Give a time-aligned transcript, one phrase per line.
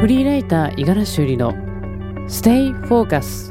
[0.00, 1.54] フリーライター五十嵐修理の
[2.28, 3.50] Stay Focus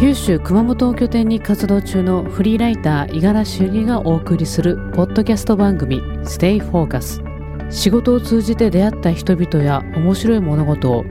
[0.00, 7.22] 九州熊本を拠点に活動中のフリーライター五十嵐修理がお送りするポッドキャスト番組 Stay Focus
[7.70, 11.04] 仕事を通じて出会った人々や面白い物事を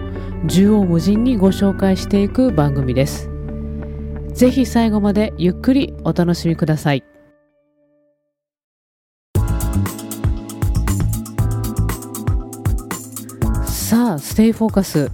[0.48, 3.30] 縦横無尽にご紹介していく番組です。
[4.34, 7.04] ぜひ最後までゆっくりお楽しみください。
[13.88, 15.12] さあステイフォーカス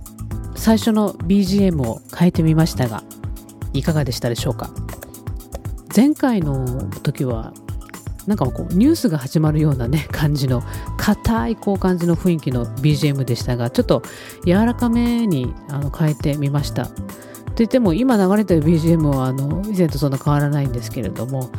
[0.56, 3.04] 最初の BGM を変えてみましたが
[3.72, 4.72] いかがでしたでしょうか？
[5.96, 7.54] 前回の時は
[8.26, 10.64] なんかこうニュースが始まるようなね 感じの
[10.98, 14.02] 硬いこう感じの雰囲気の BGM でしたがちょっと
[14.44, 16.86] 柔らかめにあの変えてみました。
[16.88, 16.94] と
[17.58, 21.52] 言っても今流れてる BGM はあの以前とそんな変わらないんですけれども、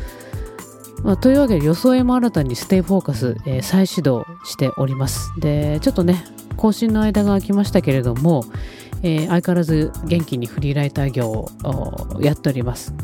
[1.04, 5.30] まあ、というわけで装いも新たにステイフォーカス、えー、再始動しております。
[5.38, 6.24] でちょっとね
[6.56, 8.44] 更新の間が空きましたけれども、
[9.02, 11.48] えー、相変わらず元気にフリーライター業を
[12.20, 12.94] やっております。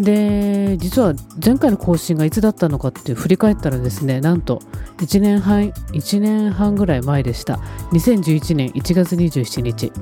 [0.00, 4.62] で実は前回の更新がいつだったのかって振り返ったらですねなんと
[4.98, 7.56] 1年半1年半ぐらい前でした。
[7.92, 9.92] 2011年1月27日。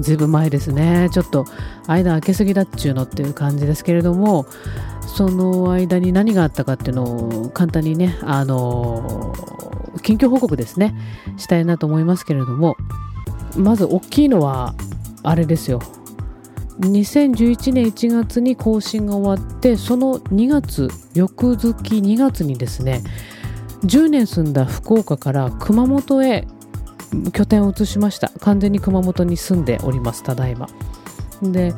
[0.00, 1.08] ずいぶん前ですね。
[1.12, 1.44] ちょっと
[1.86, 4.46] 間空けすぎだっちゅうのっていう感じですけれども
[5.08, 7.04] その間に何があったかっていうの
[7.46, 9.34] を簡単にねあの
[10.02, 10.94] 近況報告ですね
[11.36, 12.76] したいなと思いますけれども
[13.56, 14.74] まず大きいのは
[15.22, 15.80] あれですよ。
[16.80, 23.02] 2011年1月に更新が終わってその2月翌月2月にですね
[23.82, 26.46] 10年住んだ福岡から熊本へ
[27.32, 28.30] 拠点を移しました。
[28.40, 30.68] 完全に熊本に住んでおりますただいま。
[31.42, 31.74] で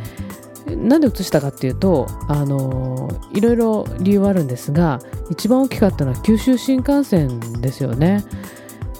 [0.77, 8.25] なんで移したかっていうとあのいろいろ理由はあるんですが一番大きかったのは九州新幹線ですよね。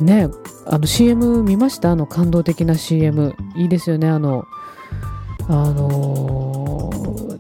[0.01, 0.29] ね
[0.67, 1.91] あの CM 見ました？
[1.91, 4.09] あの感動的な CM いいですよね。
[4.09, 4.47] あの
[5.49, 6.91] あの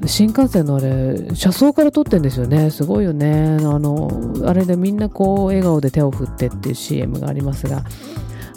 [0.01, 2.71] ー、新幹線のあれ車窓から撮ってんですよね。
[2.71, 3.59] すごいよね。
[3.61, 4.11] あの
[4.45, 7.85] あれでみんなこう笑顔で手を振ってっていう CM がありますが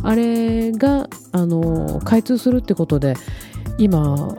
[0.01, 3.16] あれが、あのー、開通するってことで
[3.78, 4.35] 今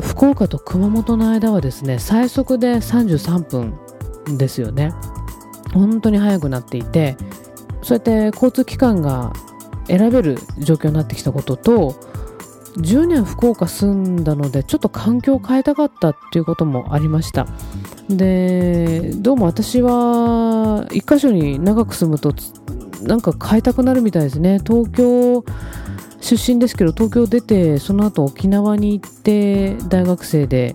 [0.00, 3.78] 福岡と熊本の間はですね最速で33分
[4.38, 4.92] ですよね。
[5.72, 7.16] 本当に速くなっていて
[7.82, 9.32] そうやって交通機関が
[9.86, 11.96] 選べる状況になってきたことと
[12.78, 17.46] 10年福岡住んだのでちょっと環境を変えたかったっていうこともありました。
[18.08, 22.34] でどうも私は一箇所に長く住むと
[23.02, 24.60] なんか変えたくなるみたいですね。
[24.64, 25.44] 東京
[26.24, 30.74] 出身ですけど東京出てその後沖縄に行って大学生で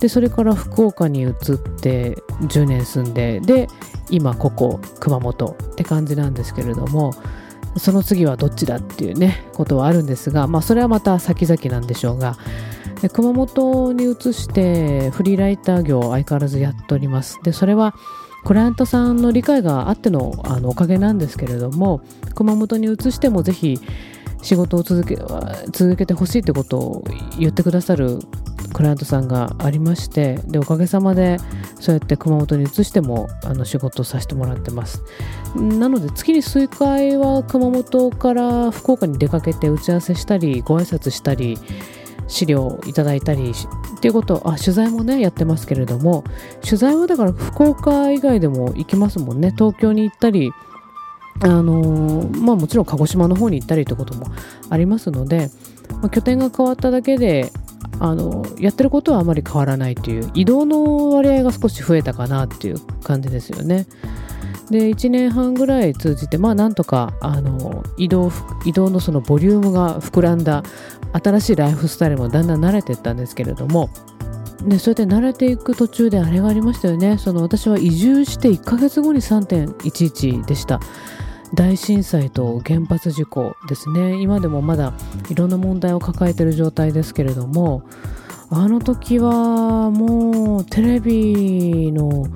[0.00, 1.32] でそれから福岡に移っ
[1.80, 3.68] て10年住んでで
[4.10, 7.14] 今ここ熊本って感じなんですけれども
[7.78, 12.36] その次はどっちだっていうねことはあるんですが、まあ、それはまた先々なんでしょうが
[13.14, 17.40] 熊本に移してフリーライター業を相変わらずやっております。
[17.42, 17.94] でそれは
[18.44, 22.02] クライアントさんの理解があってのあのおかげなんですけれども
[22.34, 23.80] 熊本に移してもぜひ
[24.42, 25.16] 仕事を続け
[25.70, 27.04] 続けてほしいってことを
[27.38, 28.18] 言ってくださる
[28.72, 31.38] クライアントさんがありましてでおかげさまで
[31.78, 35.02] そうやって熊本に移してもあの仕事をさせてもらってます。
[35.54, 41.58] なので月に数回は熊本から福岡に出かけて打ち合わせしたりご挨拶したり
[42.26, 46.24] 資料をいただいたりっていうことあ取材もねやってますけれども
[46.64, 49.52] 取材はだから福岡以外でも行きますもんね。
[49.56, 50.52] 東京に行ったり
[51.42, 54.26] あの、まあもちろん鹿児島の方に行ったりということも
[54.70, 55.50] ありますので、
[56.00, 57.50] まあ、拠点が変わっただけで
[58.00, 63.86] あのやってることはあまり変わらないという移動の割合が少し増えたかなっていう感じですよね。
[64.70, 68.32] で1年半ぐらい通じてまあなんとかあの移動
[68.64, 70.62] 移動のそのボリュームが膨らんだ
[71.12, 73.90] 新しいライフスタイルもだんだん慣れていったんですけれども
[74.64, 80.80] でそうやって慣れていく途中であれがありましたよねその私は移住して1ヶ月後に3.11でした
[81.54, 84.20] 大震災と原発事故ですね。
[84.22, 84.94] 今でもまだ
[85.28, 87.82] いろんな問題を抱えている状態ですけれども
[88.50, 92.26] あの時はもうテレビの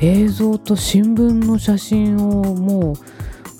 [0.00, 2.94] 映像と新聞の写真をもう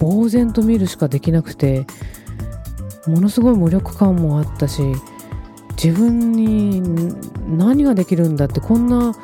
[0.01, 1.87] 呆然と見るしかできなくて
[3.07, 4.83] ものすごい無力感もあったし
[5.83, 6.83] 自分に
[7.57, 9.15] 何ができるんだってこんな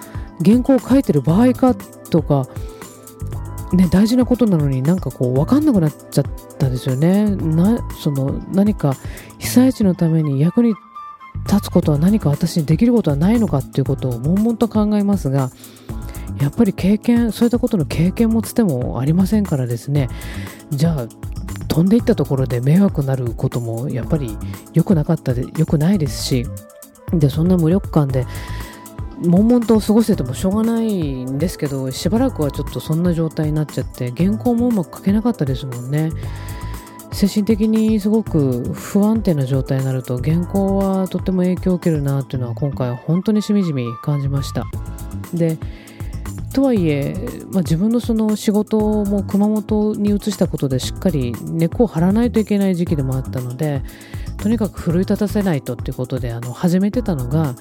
[0.44, 2.46] 原稿を書いてる場合かとか
[3.72, 6.24] ね、大事なことなのになんかこう分かんなくなっちゃっ
[6.58, 7.36] たんですよね。
[7.36, 8.96] なその何か
[9.38, 10.74] 被災地のために役に
[11.46, 15.50] 立つことは何か私にできることはないのかっていうことを悶々と考えますが
[16.40, 20.08] やっぱり経験そういったことの経験もつてもありませんからですね。
[20.70, 21.06] じゃあ
[21.68, 24.36] 飛んでいったところで迷惑になることもやっぱり
[24.72, 26.46] 良くなかったで良くないですし
[27.12, 28.26] でそんな無力感で
[29.20, 36.10] 悶々と過ごしててもしょうがないんですけどしばらくはちょっとそんな状態になっちゃって原稿もうまく書けなかったですもんね。
[37.12, 44.64] 精神的にすごく不安定な状態になると原稿はとっても影響を受けるなっていうのは今回本当にしみじみ感じました。
[45.34, 45.58] で
[46.52, 47.14] とはいえ、
[47.52, 53.82] まあ、自分のその仕事も熊本に移したことでしっかり根っこを張らないといけない時期でもあったので
[54.38, 57.54] とにかく奮い立たせないとっていうことであの始めてたのが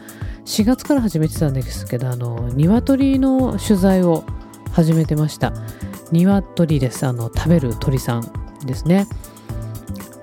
[0.45, 4.24] 4月から始めてたんですけどあの鶏の取材を
[4.71, 5.53] 始めてました。
[6.12, 7.06] 鶏です。
[7.06, 9.07] あの食べる鳥さんですね。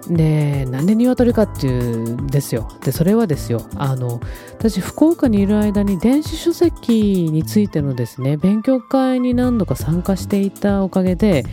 [0.08, 2.68] でなんで鶏かっていうんですよ。
[2.84, 3.66] でそれはですよ。
[3.74, 4.20] あの
[4.52, 11.44] 私福岡にいる間に電子書籍についてのですね勉強会に何度か参加していたおかげで、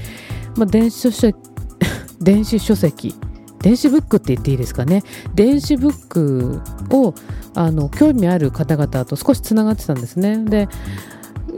[0.55, 1.37] まあ、電子書籍
[2.21, 3.15] 電子書籍
[3.59, 5.03] 電子ブックって言っていいですかね。
[5.33, 6.61] 電子ブック
[6.91, 7.13] を
[7.55, 10.37] あの興味ある方々と少しつながってたんですね。
[10.43, 10.67] で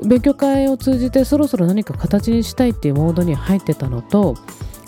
[0.06, 4.36] 勉強会を通じてそろそろ何か形にしたいっていうモードに入ってたのと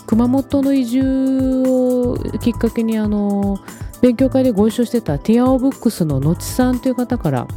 [0.06, 3.58] 熊本の移住をきっかけにあの
[4.00, 7.48] 勉強会でご一緒してたティアオブックスののちさんという方から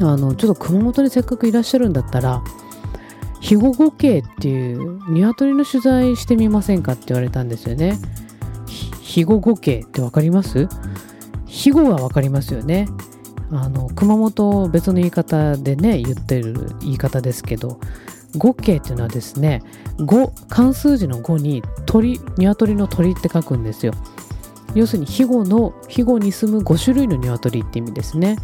[0.00, 2.42] あのちょっと熊本にせっかくいらっしゃるんだったら
[3.34, 7.98] 肥後五景っていう鶏の取材してみませんかって言われたんですよね。
[8.66, 10.68] 肥後五景って分かります？
[11.54, 12.88] 肥後は分かりますよね。
[13.52, 17.78] あの熊本別の言い方でね言ってる言い方ですけど
[18.36, 19.62] 五景っていうのはですね
[20.00, 23.92] 五漢数字の五に鳥鶏の鳥って書くんですよ。
[24.74, 28.36] 要するに肥後の肥後に住む5種類の鶏って意味ですね。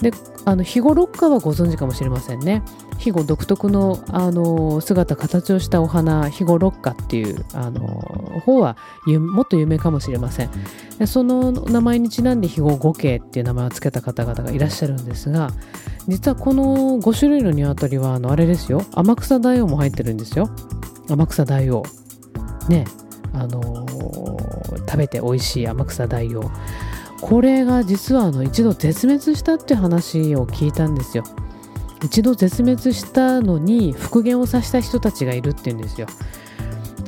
[0.00, 0.12] で
[0.46, 2.62] あの肥後六花はご存知かもしれませんね。
[2.92, 7.86] 肥後独特のあの姿形をしたお花肥後六花っていうあの
[8.44, 8.76] 方は
[9.06, 10.50] もっと有名かもしれません。
[10.98, 15.50] でその名前にちなんで肥後五景っていう名前を付けた方々がいらっしゃるんですが
[16.08, 18.84] 実はこの5種類の鶏はあのあれですよ。
[18.92, 20.50] 天草大王も入ってるんですよ。
[21.08, 21.82] 天草大王。
[22.68, 22.86] ね。
[23.32, 26.50] あのー、食べて美味しい天草大王。
[27.20, 31.24] これが実はあの一度絶滅したっていう話を聞いたんですよ
[32.02, 36.06] 一度絶滅したのに復元をさせた人たちがいるっていうんですよ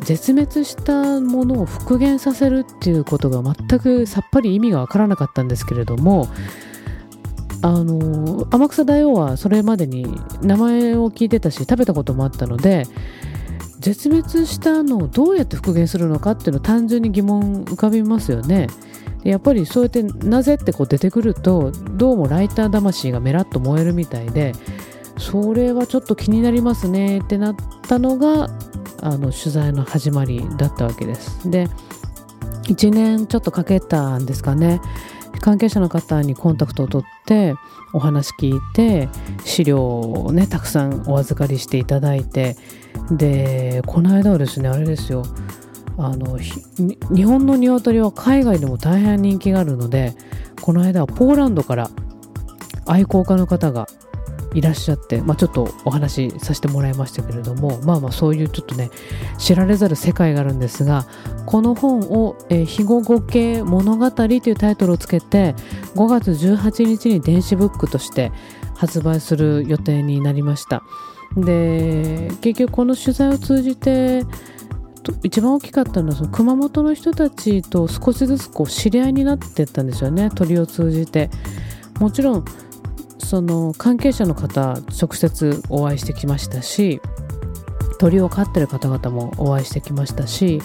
[0.05, 6.29] 絶滅したものを復元させるっていうことが全くさっぱり意味がわからなかったんですけれども
[7.63, 10.05] あの天草大王はそれまでに
[10.43, 12.87] 名前を聞いてたし食べたこともあったので
[13.79, 18.69] 絶滅したのをどうやって復元するのかっていうの単純に疑問浮かびますよね。
[19.25, 24.53] やっぱりそうやってなぜってこう出てくるとどうもライター魂がメラッと燃えるみたいで
[25.19, 28.49] それはちょっと気になりますねってなったのが
[29.01, 31.51] あの取材の始まりだったわけです。
[31.51, 31.69] で
[32.65, 34.81] 1年ちょっとかけたんですかね。
[35.41, 37.55] 関係者の方にコンタクトを取って
[37.93, 39.09] お話聞いて
[39.45, 42.57] 資料をねたくさんお預かりしていただいて。
[43.11, 45.25] でこの間はですねあれですよ。
[46.05, 50.15] あの日本の鶏は海外でも大変人気があるので
[50.61, 51.91] この間はポーランドから
[52.87, 53.87] 愛好家の方が
[54.55, 58.91] いらっしゃって、まあ、ちょっとお話しさせてもらいましたけれどもまあまあそういうちょっとね
[59.39, 61.07] 知られざる世界があるんですが
[61.47, 65.55] この本を「えー、肥後語系物語」というタイトルをつけて
[65.95, 68.33] 5月18日に電子ブックとして
[68.75, 70.83] 発売する予定になりました。
[71.37, 74.27] で結局この取材を通じて
[75.23, 81.31] 一番大きかったのはその熊本の人たちと少しずつこう知り合いになっていったんですよね鳥を通じて。
[82.03, 82.45] もちろん
[83.19, 87.01] その関係者の方直接お会いしてきましたし
[87.99, 90.61] 鳥を飼ってる方々もお会いしてきましたし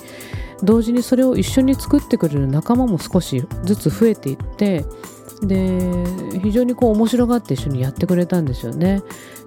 [0.63, 4.83] 同時にそれを一緒に作ってくれる仲間も少しずつ増えていって
[5.41, 6.03] で
[6.41, 9.01] 非常にこう面白がって一緒にやってくれたんですよね。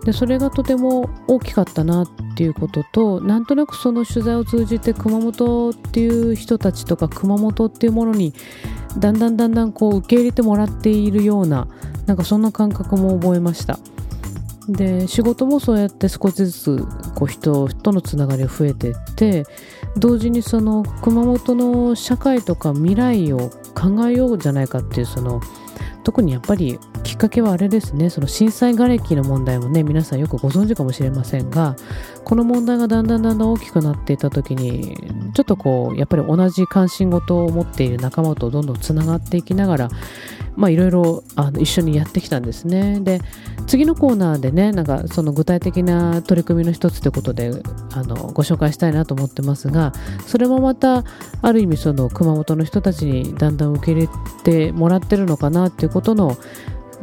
[0.05, 8.33] でそれがとても大きかったなっていうこととなんとなくその取材を通じて熊本っていう人たちとか熊本っていうものに
[8.99, 11.69] だんだんだんだんこう受け入れてもらっているような
[12.07, 13.79] なんかそんな感覚も覚えました。
[14.69, 19.45] で仕事もそうやって少しずつこう人とのつながりが増えてって
[19.97, 25.41] 同時にその熊本の社会とか未来を考えようじゃないかっていうその
[26.03, 28.11] 特にやっぱりきっかけはあれですね。
[28.11, 31.77] その震災瓦礫の問題もね皆さんよくご存知かもしれませんが
[32.25, 34.97] この問題がだんだんだんだん大きくなっていた時に
[35.35, 39.89] ちょっとこうやっぱり同じ関心事を持っている仲間とどんどんつながっていきながら
[40.57, 43.01] まあいろいろあの一緒にやってきたんですね。
[43.01, 43.21] で
[43.67, 47.53] 次のコーナーでねなんかその具体的な取り組みの一つということで
[47.93, 49.93] あのご紹介したいなと思ってますが
[50.27, 51.05] それもまた
[51.43, 54.09] ある意味その熊本の人たちにだんだん受け入れ
[54.43, 56.37] てもらってるのかなっていうことの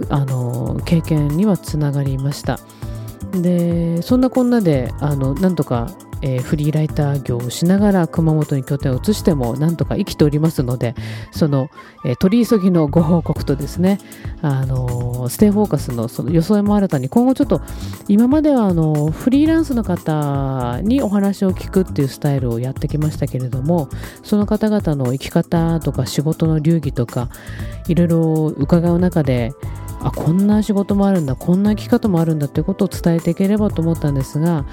[0.10, 2.60] あの経験にはつながりました。
[3.32, 5.90] でそんなこんなであのなんとか
[6.22, 10.96] えー、フリーライター業をしながら熊本に拠点を移してもなんとか生きておりますので
[11.32, 11.70] その、
[12.06, 14.00] えー、取り急ぎのご報告とですね、
[14.42, 17.62] あのー、ステイフォーカスのその装いも新たに今後ちょっと
[18.08, 23.90] 今まではあのフリーランスの方にお話を聞くっていうスタイルをやってきましたけれども
[24.24, 27.30] その方々の生き方とか仕事の流儀とか
[27.88, 29.54] いろいろ伺う中で
[30.02, 34.66] あこんな仕事もあるんだこんな生き方もあるんだということを伝えていければと思ったんですが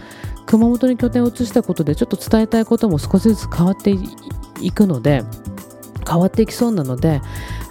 [0.46, 3.94] 熊本に拠点を移したことでちょっと伝えたいことも少しずつ変わって
[4.60, 5.24] いくので
[6.06, 7.22] 変わっていきそうなので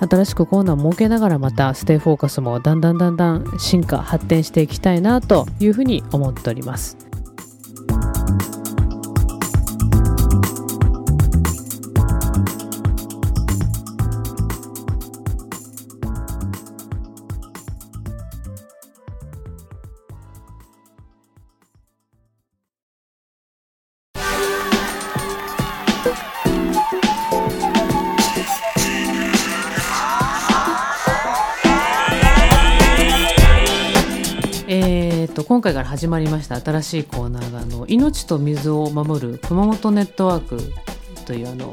[0.10, 6.98] 新しくコーナーを設けながらまたステイフォーカスもだんだんだんだん進化発展していきたいなというふうに思っております。
[34.68, 36.60] えっと今回から始まりました。
[36.60, 40.60] 新しいコーナーがあの命と水を守る熊本ネットワーク
[41.26, 41.72] というあの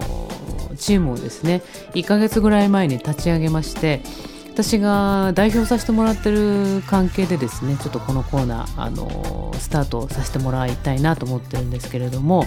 [0.77, 1.63] チームをですね
[1.95, 4.01] 1ヶ月ぐらい前に立ち上げまして
[4.63, 12.45] 私が代表させてもらってる関係でですねちょっとこのコーナーあのスタートさせてもらいたいなと思ってるんですけれども、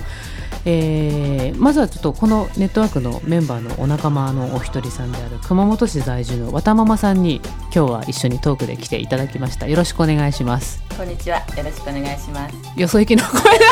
[0.64, 7.42] えー、まずはちょっとこのネットワークのメンバーのお仲間のお一人さんである熊本市在住の渡ママさんに
[7.76, 9.68] 今日は一緒にトークで来ていただきました。
[9.68, 10.84] よろしくお願いします。
[10.96, 11.38] こんにちは。
[11.38, 12.80] よろしくお願いします。
[12.80, 13.66] よそ行きの声だ。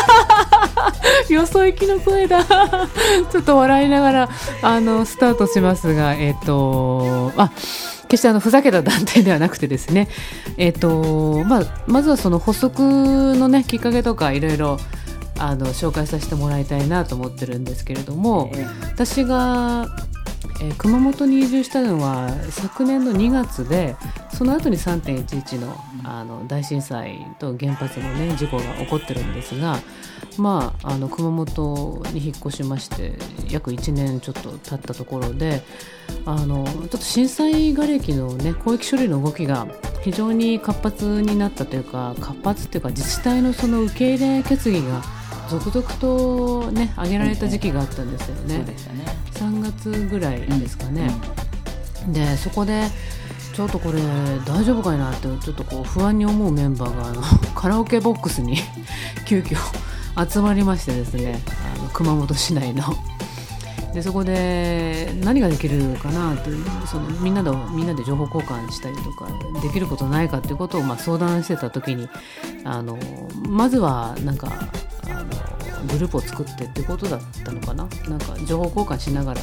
[1.29, 2.43] よそ行きの声だ。
[3.31, 4.29] ちょっと笑いながら
[4.63, 7.51] あのスタートしますがえっ、ー、とあ
[8.11, 10.09] 決してあのふざけた団体ではなくてですね、
[10.57, 14.77] えーとまあ、まずはその発足の、ね、きっかけとかいろいろ
[15.39, 19.87] あの紹介させてもらいたいなと思ってるんですけれども、えー、私が、
[20.61, 23.95] えー、熊本に移住したのは昨年の2月で
[24.33, 29.79] その後に3.11のあの大震災と原発の、ね、事故が起こってるんですが、
[30.37, 33.13] まあ、あの熊本に引っ越しまして
[33.49, 35.61] 約1年ちょっと経ったところで
[36.25, 39.67] あのちょっと震災がれきの、ね、広域処理の動きが
[40.01, 45.01] 非常に活発になったというか活発というか自治体のその受け入れ決議が
[45.49, 48.59] 続々と、ね、上げられた時期があったんですよね。
[48.59, 48.75] ね
[49.33, 51.11] 3月ぐらいですかね。
[52.03, 52.87] うんうん、でそこで
[53.53, 53.99] ちょっとこれ
[54.45, 57.21] 大丈夫かいなってちょっとこう不安に思うメンバーがあの
[57.53, 58.57] カラオケボックスに
[59.27, 59.57] 急遽
[60.29, 61.39] 集まりましてですね
[61.77, 62.83] あの熊本市内の。
[63.93, 69.27] でそこで何ができるかなというそのみんなでみんなで情報交換したりとか
[69.61, 72.07] できることないかっていうことをまあ相談してた時に
[72.63, 72.97] あの
[73.49, 74.47] まずはなんか
[75.09, 77.87] あのグループを作ってってことだったのかな？
[78.07, 79.41] なんか情報交換しながら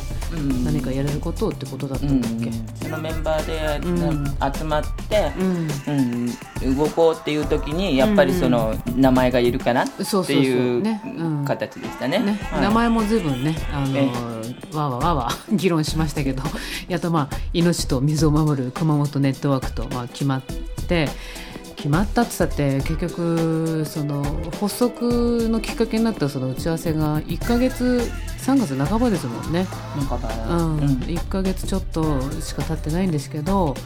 [0.64, 2.44] 何かやれることってことだったんだっけ、うん。
[2.44, 6.76] うん、そのメンバーで、うん、集まって、うん。
[6.76, 10.82] 動こうっていう時にやっぱりその名前がいるかなっていう
[11.46, 12.32] 形でしたね、ね。
[12.50, 16.42] はい、名前も随分ねあのわわわわ議論しましたけど。
[16.88, 20.42] やっとまあ命と水を守る熊本ネットワークとまあ決まっ
[20.88, 21.08] て
[21.78, 24.24] 決まったって言ったって結局その
[24.60, 28.02] 発足のきっかけになったその打ち合わせが1か月
[28.38, 29.64] 3月半ばですもんね、
[30.50, 33.76] うん、うん、1か月ちょっとしか経ってないんですけど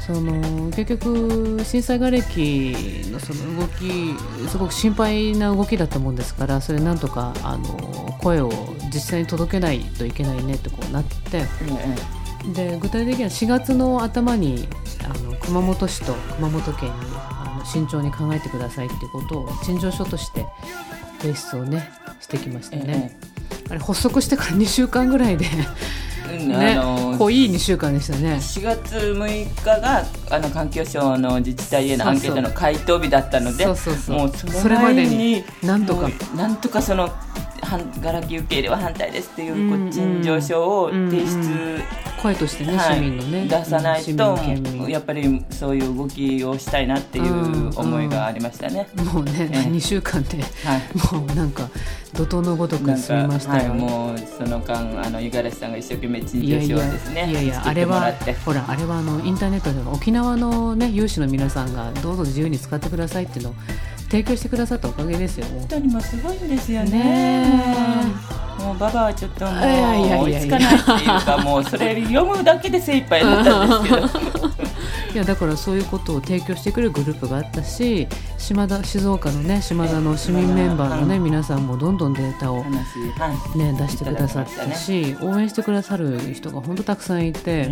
[0.00, 2.74] その結局震災がれき
[3.12, 4.12] のその動き
[4.48, 8.50] すごく心配な動きだったもんですからそれなんとかあの声を
[8.92, 11.38] 実際に届けないといけないねってこうなって。
[11.38, 12.19] うん
[12.54, 14.68] で具体的には4月の頭に
[15.04, 20.46] あの熊本市と熊本県にあの慎重に考えてくださいっていうことを陳情書として
[21.20, 25.46] 提出をねしてきましたね、ええ、あれ発足してから2週間ぐらいで
[26.38, 28.34] ね、あの濃い2週間でしたね。
[28.34, 37.10] 4月6日があの環境省の自治体へのアンケートの回答日だったのでもうそれまでになんとかなんとかその
[38.00, 41.82] ガラキ受け入れは反対ですっていう陳情書を提出
[42.22, 43.46] 声としてね、はい、市民のね。
[43.46, 44.38] 出さないと、
[44.88, 51.68] やっぱりそういう動きをしたいなっていう思いがありましたね、うんうん、もうね、えー、2週間で、はい、もうなんか
[52.14, 57.30] 怒涛のごとく進みましたよ、はい、もうその間あの五十嵐さんが一生懸命陳情書をですね。
[57.30, 58.12] いやいやあれは
[58.44, 63.54] ほらあれはあのインターネットで沖縄のね有志の皆さんがどうぞ自由に使ってくださいっていうのを
[64.10, 65.46] 提供してくださったおかげですよ。
[65.46, 66.90] 本当にもすごいんですよね。
[66.90, 68.29] ね
[68.70, 74.48] もうババはちょっともう追いつかないっていうかもうそれ読むだけで精一杯だったんですけど
[75.12, 78.06] いやだからそういうことを提供してくれるグループがあったし
[78.38, 82.84] 島田静岡のね島田の市民メンバーのね、皆さんもどんどんデータを、ね、
[83.76, 87.64] 出してくださったし、応援してくださる人が本当たくさんいて、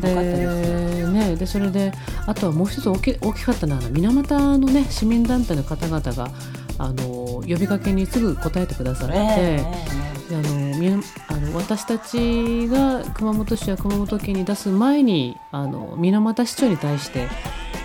[0.00, 1.92] でね、でそれで
[2.26, 6.30] あとはもう一つ大き大きかったのは水俣のね市民団体の方々が
[6.78, 9.14] あの呼びかけにすぐ答えてくださって。
[9.16, 17.28] えーあのあの私たちが熊本市や熊本県に出す前にあの水俣市長に対して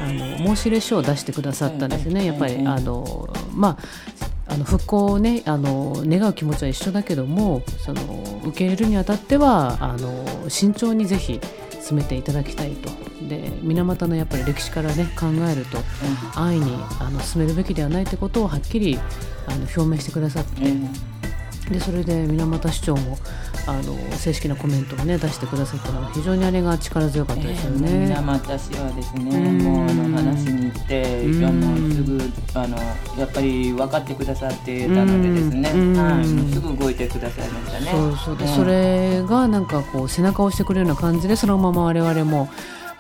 [0.02, 3.78] あの申し入れ書を出してくださったんですね、やっぱりあの、ま
[4.48, 8.02] あ、あの復興を、ね、あの願う気持ちは一緒だけどもその
[8.46, 11.40] 受け入れるにあたってはあの慎重にぜひ
[11.80, 12.90] 進めていただきたいと
[13.32, 15.78] で水俣のやっぱり歴史から、ね、考えると、
[16.36, 19.00] 安易にあの進めるべきではないということをはっきり
[19.48, 20.62] あの表明してくださって。
[21.72, 23.18] でそれで水俣市長も
[23.66, 27.88] あの正式なコメントを、ね、出してくださったのは非常にあれが力強かったですよね。
[27.90, 32.20] えー、水俣市はですね、もうあの話に行って、いやもうすぐ
[32.56, 32.78] あの
[33.18, 37.92] やっぱり分かってくださってたのでですね、はい、すぐ動いてくださいましたね。
[37.92, 42.50] そうそうで、それがなんかこう背中を押してくれるような感じでそのまま我々も。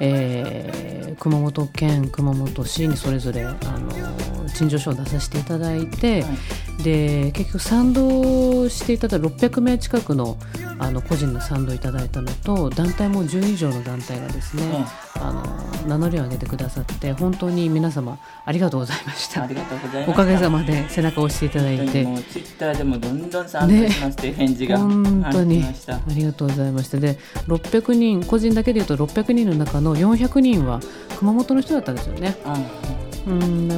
[0.04, 6.38] えー、熊本県熊本市にそれぞれあの陳情書を出させていただいて、はい、
[6.84, 10.38] で結局賛同していただいた600名近くの
[10.80, 14.84] あの個人の賛同いただいたのと団体も10以上の団体がですね、
[15.20, 19.44] あの名乗りを上げてくださって本当に皆様ありがとうございました。
[19.44, 22.04] ありがとうございまおかげさまで背中を押していただいて。
[22.32, 26.98] ツイッターでもどんどん賛同しますという返事が、ね、本当にありがとうございました。
[26.98, 30.80] で600人個人だけでいうと600人の中の400人は
[31.20, 33.11] 熊本の人だったんですよね、うん、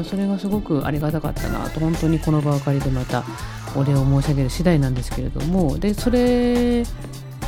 [0.04, 3.24] それがすごくありがたかったなと本当にこの場を借りてまた
[3.76, 6.84] お礼を申し上げる次第なんですけれどもでそれ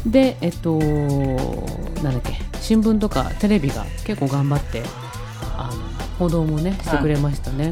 [0.05, 4.83] でえっとなんだっけ新聞とかテレビが結構頑張って
[5.57, 7.71] あの報道もねしてくれましたね。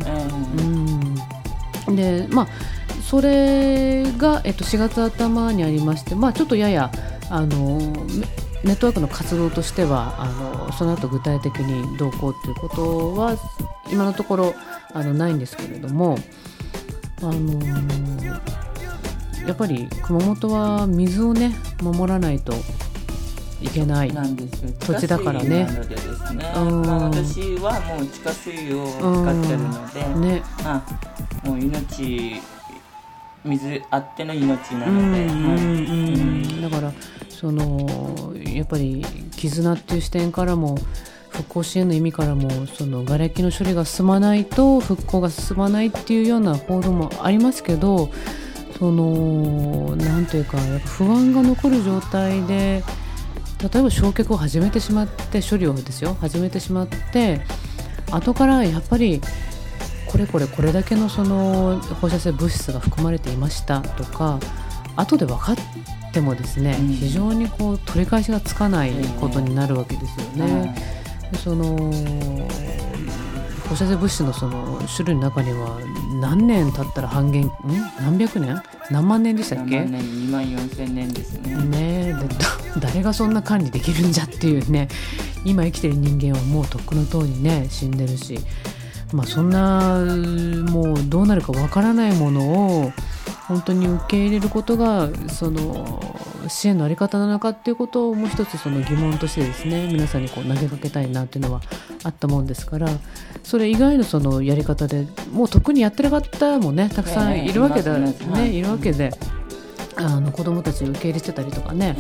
[1.88, 2.48] うん、でまあ
[3.02, 6.92] それが、えっと、4月頭にありまして、まあ、ちょっとやや
[7.30, 7.80] あの
[8.64, 13.36] ネットワークの活動としてはあのその後具体的にどうこうということは
[13.92, 14.56] 今のところ
[14.94, 16.18] あのないんですけれども、
[17.22, 17.60] あの
[19.46, 22.54] やっぱり熊本は水をね守らないと
[23.62, 24.14] いけない
[24.80, 25.66] 土地だからね。
[25.66, 26.64] なのでですね、まあ、
[27.10, 30.86] 私はもう地下水を使ってるので、ね、ま
[31.44, 32.42] あ、もう命
[33.44, 36.94] 水あっての命なので、だから
[37.44, 40.78] そのやっぱり絆っていう視点からも
[41.28, 48.10] 復興支援の意味からもその瓦礫の処理が進まないと復興が進まないっていうような報道もありますけど
[48.80, 52.82] そのなんというかやっぱ不安が残る状態で
[53.62, 57.42] 例えば焼却を始めてしまって処理をですよ始めてしまって
[58.10, 59.20] 後からやっぱり
[60.08, 64.40] これこれこれだけのその放射性物質が含まれていましたとか
[64.96, 65.62] 後で分かって
[66.22, 70.76] もですね、うん、非常にこう取り返しがつかないことになるわけですよね。
[71.32, 71.92] でその
[73.70, 75.80] 放射性物質のその種類の中には
[76.22, 77.52] 何年経ったら半減ん？
[78.00, 78.62] 何百年？
[78.92, 79.86] 何万年でしたっけ？
[79.86, 81.56] 何万年？2万4千年ですね。
[81.56, 84.90] ねで誰がそんな管理できるんじゃっていうね
[85.46, 88.40] 今生きてる人間はもうとっくのとおりね死んでるし。
[89.14, 90.00] まあそんな
[90.72, 92.92] もうどうなるかわからないものを
[93.54, 96.02] 本当に受け入れることがその
[96.48, 101.62] 支援の在り方なのかっていうことをもう一つその疑問としてですね皆さんにこう投げかけたいなっていうのは
[102.04, 102.90] あったもんですから
[103.44, 109.12] それ以外のそのやり方でもう特にやってる方もねたくさんいるわけだ、ねね、いるわけで。
[109.96, 111.96] あの子供たち受け入れしてたりとかね、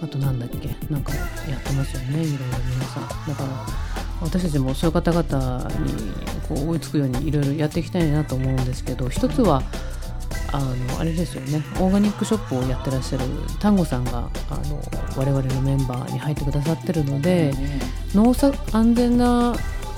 [0.00, 3.48] あとなんだっけなんかやってますよねいろいろ皆さんだから
[4.20, 5.92] 私たちもそういう方々に
[6.48, 9.62] こう追いつくようにいろいろやっていきたいなと思うんですけど一つは
[10.52, 11.62] あのあれですよね。
[11.80, 13.24] オーガニックショップをやってらっしゃる
[13.60, 14.82] 丹後さんがあの
[15.16, 17.52] 我々のメンバーに入ってくださってるので、
[18.14, 19.54] 農作安全な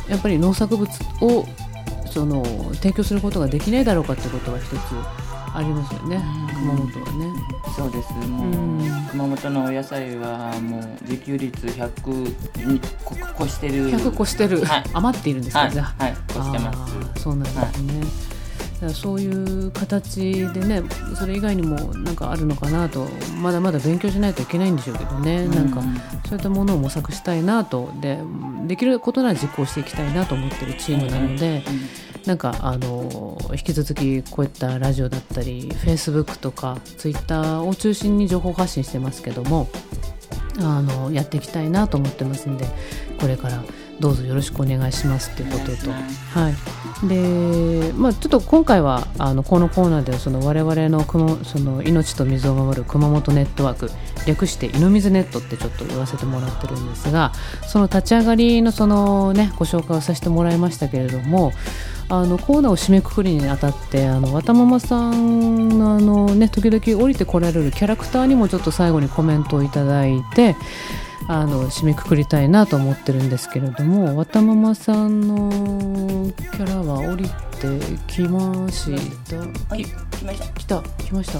[0.09, 1.47] やっぱり農作物を
[2.11, 4.75] その提供することができないだろうかということは一つ
[5.53, 6.23] ありますよね、
[6.55, 7.33] 熊本はね。
[7.77, 8.13] そうです。
[8.29, 12.81] もう、熊本のお野菜はもう自給率100に
[13.41, 13.91] 越してる。
[13.91, 16.13] 100越してる、はい、余っているんですか、はい、じゃはい。
[16.31, 16.95] 越してます。
[17.21, 18.09] そうなんですね、はい、
[18.89, 20.83] そういう形でね
[21.15, 23.07] それ以外にもなんかあるのかなと
[23.43, 25.83] まだまだ勉強しないといけないんでしょうけどね、ん、なんか
[26.27, 27.93] そういったものを模索したいなと。
[28.01, 28.19] で
[28.67, 31.81] できることなら実行していきたいなと思ってるチームなので、うんうん。
[32.27, 39.69] なんかあの引き続きこういったラジオだったりフェイスブックとかツイッターを中心に情報発信してますけども
[40.59, 42.67] あのやっていきたいなと思ってますんで
[43.19, 43.65] これから
[44.01, 46.55] どうぞよろしくお願いしますっていうことと、はい。
[47.07, 51.03] でまあ、ちょっと今回はあのこのコーナーではその我々の
[51.45, 53.91] その命と水を守る熊本ネットワーク
[54.27, 57.33] 略して井の水ネットってちょっと言わせてもらってるんですが
[57.67, 61.53] その立ち上がりのその、ね、ご紹介をさせてもらいましたけれども
[62.11, 70.55] あのコーナーを締めくくりにあたってあの渡ママさんのあの、ね、時々降りてこられるキャラクターにもちょっと最後にコメントをいただいて
[71.33, 77.25] あの締めくくりたいなと思ってるんですけれども渡ママさんのキャラは降り
[77.61, 78.91] てきまし
[79.69, 79.77] た？
[79.77, 80.47] き来ました。
[80.55, 81.39] 来た来ました。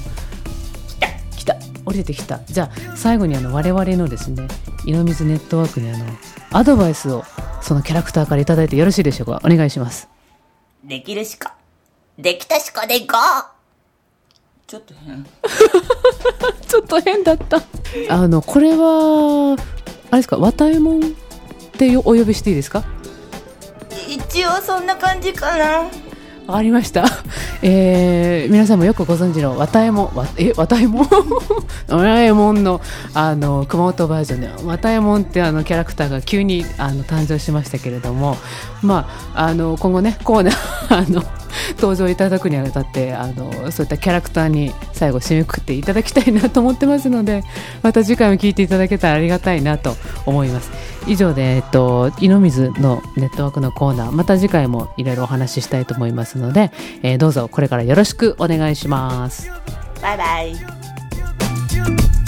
[1.37, 2.39] 来た降りてきた。
[2.47, 4.47] じゃあ最後にあの我々のですね
[4.87, 6.05] 井の水ネットワークにあの
[6.53, 7.25] アドバイスを
[7.61, 9.41] そのキャラクターから頂いてよろしいでしょうか？
[9.45, 10.09] お願いします。
[10.85, 11.57] できるしか。
[12.17, 13.61] できたしかでいこう
[14.69, 15.27] ちょっと変。
[16.69, 17.61] ちょっと変だった。
[18.09, 19.57] あの、これは、
[20.11, 21.03] あれですか、綿右衛門っ
[21.79, 22.85] てお呼びしていいですか？
[24.09, 25.85] 一応そんな感じかな。
[26.51, 27.05] わかりました。
[27.63, 31.07] えー、皆さんもよくご存知の綿右衛門、 え、綿右衛門
[31.89, 32.81] 綿右衛門の、
[33.15, 38.37] あの、熊本バージョンで、綿右衛門ってあのキャラクターが急にあの誕生しましたけれども、
[38.83, 40.55] まあ、あの、今後ね、コーナー、
[40.91, 41.23] あの、
[41.79, 47.43] 登場いただくにあたってあのそういったキャラクターに最後締めくくっていただきたいなと思ってますので
[47.83, 49.95] また次回も聞いていただけたらありがたいなと
[50.27, 50.71] 思います
[51.07, 56.71] 以上で、えっと、井の水のネットワークのコーナーまた次回もいろいろお話ししたいと思いますので、
[57.03, 59.51] えー、どうぞこれからよろしくお願いします。
[60.03, 62.20] バイバイ。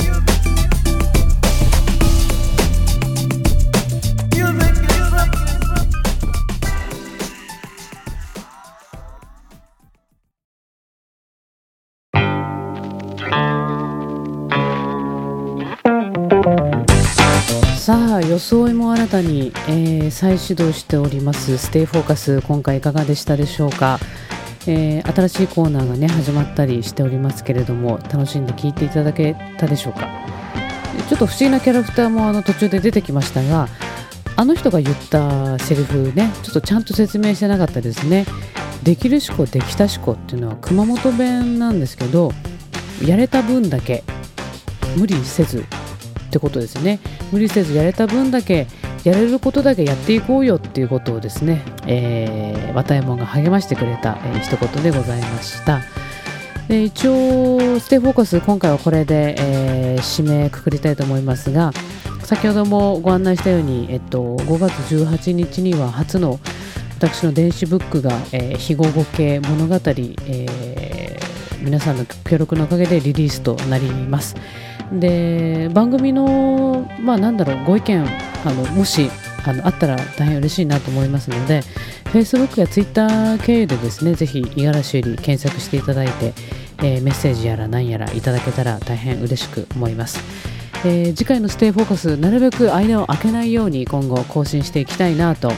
[18.39, 21.59] 装いも新たに、えー、再始動しております。
[21.59, 23.99] ステイフォーカス今回いかがでしたでしょうか、
[24.67, 30.09] えー、新しいコーナーがね始まったりしておりますけれども楽しんで聞いていただけたでしょうか？
[31.11, 33.69] ちょっと不思議なキャラクターもあの途中で出てきましたが
[34.37, 38.25] あの人が言ったセリフねちょっとちゃんと説明してなかったですね。
[38.83, 42.33] できる思考できた思考っていうのは熊本弁なんですけど
[43.05, 44.03] やれた分だけ
[44.97, 45.65] 無理せず
[46.33, 46.99] ってことですね
[47.31, 48.67] 無理せずやれた分だけ
[49.05, 55.83] やれることだけやっていこうよっていうことをですね、えー、綿右衛門が励ましてくれた、えー、一言でございました
[56.69, 61.73] で一応ステイフォーカス今回はこれで、えー、締めくくりたいと思いますが
[62.23, 66.41] 先ほどもご案内したように、えっと、5月18日には初の
[66.97, 74.37] 私の電子ブックが、えー、非合語系物語、えー、皆さんの協力のおかげでリリースとなります。
[75.01, 78.05] で番組の、まあ、なんだろうご意見
[78.45, 79.11] あのもし
[79.45, 81.63] あのあったら大変嬉しいなと思いますので
[82.07, 86.33] Facebook や Twitter 経由でですねぜひ五十嵐より検索していただいて、
[86.79, 90.21] えー、メッセージやら何やらいただけたら大変嬉しく思います、
[90.85, 95.53] えー、次回のステイフォーカスなるべく間を空けないように今後更新していきたいなと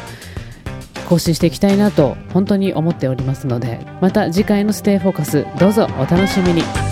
[1.08, 6.83] 更新していきたいなと本当に思っておりますのでまた次回のステイフォーカスどうぞお楽しみに。